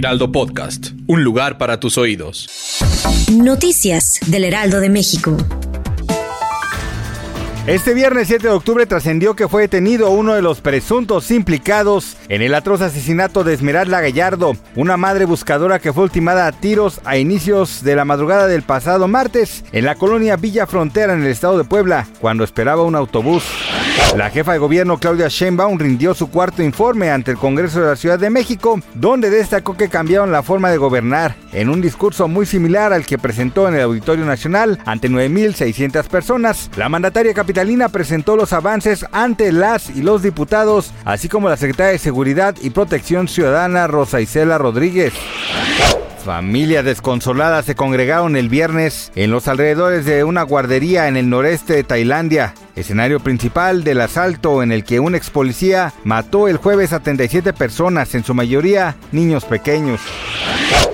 Heraldo 0.00 0.32
Podcast, 0.32 0.92
un 1.08 1.24
lugar 1.24 1.58
para 1.58 1.78
tus 1.78 1.98
oídos. 1.98 2.48
Noticias 3.30 4.18
del 4.28 4.44
Heraldo 4.44 4.80
de 4.80 4.88
México. 4.88 5.36
Este 7.66 7.92
viernes 7.92 8.28
7 8.28 8.48
de 8.48 8.54
octubre 8.54 8.86
trascendió 8.86 9.36
que 9.36 9.46
fue 9.46 9.60
detenido 9.60 10.08
uno 10.08 10.32
de 10.32 10.40
los 10.40 10.62
presuntos 10.62 11.30
implicados 11.30 12.16
en 12.30 12.40
el 12.40 12.54
atroz 12.54 12.80
asesinato 12.80 13.44
de 13.44 13.52
Esmeralda 13.52 14.00
Gallardo, 14.00 14.56
una 14.74 14.96
madre 14.96 15.26
buscadora 15.26 15.80
que 15.80 15.92
fue 15.92 16.04
ultimada 16.04 16.46
a 16.46 16.52
tiros 16.52 17.02
a 17.04 17.18
inicios 17.18 17.84
de 17.84 17.94
la 17.94 18.06
madrugada 18.06 18.46
del 18.46 18.62
pasado 18.62 19.06
martes 19.06 19.66
en 19.70 19.84
la 19.84 19.96
colonia 19.96 20.36
Villa 20.36 20.66
Frontera 20.66 21.12
en 21.12 21.20
el 21.20 21.28
estado 21.28 21.58
de 21.58 21.64
Puebla, 21.64 22.08
cuando 22.22 22.42
esperaba 22.42 22.84
un 22.84 22.94
autobús. 22.94 23.44
La 24.16 24.28
jefa 24.28 24.52
de 24.52 24.58
gobierno 24.58 24.98
Claudia 24.98 25.28
Sheinbaum 25.28 25.78
rindió 25.78 26.14
su 26.14 26.30
cuarto 26.30 26.64
informe 26.64 27.10
ante 27.10 27.30
el 27.30 27.36
Congreso 27.36 27.80
de 27.80 27.86
la 27.86 27.96
Ciudad 27.96 28.18
de 28.18 28.28
México, 28.28 28.80
donde 28.94 29.30
destacó 29.30 29.76
que 29.76 29.88
cambiaron 29.88 30.32
la 30.32 30.42
forma 30.42 30.68
de 30.70 30.78
gobernar, 30.78 31.36
en 31.52 31.68
un 31.68 31.80
discurso 31.80 32.26
muy 32.26 32.44
similar 32.44 32.92
al 32.92 33.06
que 33.06 33.18
presentó 33.18 33.68
en 33.68 33.74
el 33.74 33.82
Auditorio 33.82 34.24
Nacional 34.24 34.80
ante 34.84 35.08
9.600 35.08 36.08
personas. 36.08 36.70
La 36.76 36.88
mandataria 36.88 37.34
capitalina 37.34 37.88
presentó 37.88 38.34
los 38.34 38.52
avances 38.52 39.06
ante 39.12 39.52
las 39.52 39.90
y 39.90 40.02
los 40.02 40.22
diputados, 40.22 40.92
así 41.04 41.28
como 41.28 41.48
la 41.48 41.56
secretaria 41.56 41.92
de 41.92 41.98
Seguridad 41.98 42.56
y 42.60 42.70
Protección 42.70 43.28
Ciudadana 43.28 43.86
Rosa 43.86 44.20
Isela 44.20 44.58
Rodríguez. 44.58 45.12
Familias 46.24 46.84
desconsoladas 46.84 47.64
se 47.64 47.74
congregaron 47.74 48.36
el 48.36 48.50
viernes 48.50 49.10
en 49.14 49.30
los 49.30 49.48
alrededores 49.48 50.04
de 50.04 50.22
una 50.22 50.42
guardería 50.42 51.08
en 51.08 51.16
el 51.16 51.30
noreste 51.30 51.74
de 51.74 51.84
Tailandia, 51.84 52.54
escenario 52.80 53.20
principal 53.20 53.84
del 53.84 54.00
asalto 54.00 54.62
en 54.62 54.72
el 54.72 54.84
que 54.84 55.00
un 55.00 55.14
ex 55.14 55.30
policía 55.30 55.92
mató 56.04 56.48
el 56.48 56.56
jueves 56.56 56.92
a 56.92 57.00
37 57.00 57.52
personas, 57.52 58.14
en 58.14 58.24
su 58.24 58.34
mayoría 58.34 58.96
niños 59.12 59.44
pequeños. 59.44 60.00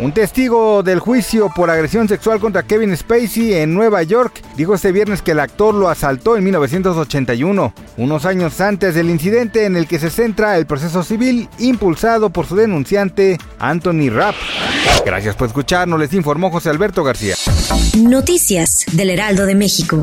Un 0.00 0.12
testigo 0.12 0.82
del 0.82 0.98
juicio 0.98 1.50
por 1.54 1.68
agresión 1.68 2.08
sexual 2.08 2.40
contra 2.40 2.62
Kevin 2.62 2.96
Spacey 2.96 3.52
en 3.52 3.74
Nueva 3.74 4.02
York 4.02 4.42
dijo 4.56 4.74
este 4.74 4.92
viernes 4.92 5.20
que 5.20 5.32
el 5.32 5.40
actor 5.40 5.74
lo 5.74 5.90
asaltó 5.90 6.38
en 6.38 6.44
1981, 6.44 7.74
unos 7.98 8.24
años 8.24 8.60
antes 8.62 8.94
del 8.94 9.10
incidente 9.10 9.66
en 9.66 9.76
el 9.76 9.86
que 9.86 9.98
se 9.98 10.08
centra 10.08 10.56
el 10.56 10.64
proceso 10.64 11.02
civil 11.02 11.50
impulsado 11.58 12.30
por 12.30 12.46
su 12.46 12.56
denunciante 12.56 13.36
Anthony 13.58 14.08
Rapp. 14.10 14.36
Gracias 15.04 15.36
por 15.36 15.48
escucharnos, 15.48 16.00
les 16.00 16.14
informó 16.14 16.50
José 16.50 16.70
Alberto 16.70 17.04
García. 17.04 17.34
Noticias 17.98 18.86
del 18.92 19.10
Heraldo 19.10 19.44
de 19.44 19.54
México. 19.54 20.02